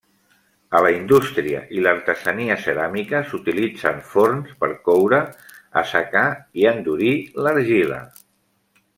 A 0.77 0.79
la 0.83 0.91
indústria 0.93 1.59
i 1.79 1.83
l'artesania 1.87 2.55
ceràmica 2.63 3.19
s'utilitzen 3.33 3.99
forns 4.15 4.55
per 4.63 4.69
coure, 4.87 5.19
assecar 5.83 6.23
i 6.63 6.67
endurir 6.75 7.13
l'argila. 7.49 8.01